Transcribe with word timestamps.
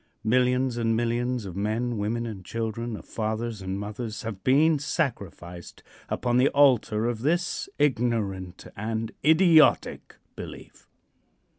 Millions 0.23 0.77
and 0.77 0.97
millions 0.97 1.45
of 1.45 1.55
men, 1.55 1.95
women 1.95 2.25
and 2.25 2.43
children, 2.43 2.95
of 2.97 3.05
fathers 3.05 3.61
and 3.61 3.79
mothers, 3.79 4.23
have 4.23 4.43
been 4.43 4.79
sacrificed 4.79 5.83
upon 6.09 6.37
the 6.37 6.47
altar 6.49 7.05
of 7.05 7.21
this 7.21 7.69
ignorant 7.77 8.65
and 8.75 9.11
idiotic 9.23 10.15
belief. 10.35 10.87